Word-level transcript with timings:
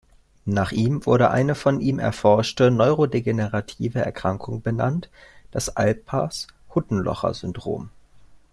Nach 0.47 0.71
ihm 0.71 1.05
wurde 1.05 1.29
eine 1.29 1.53
von 1.53 1.79
ihm 1.79 1.99
erforschte 1.99 2.71
neurodegenerative 2.71 3.99
Erkrankung 3.99 4.63
benannt, 4.63 5.11
das 5.51 5.77
Alpers-Huttenlocher-Syndrom. 5.77 7.91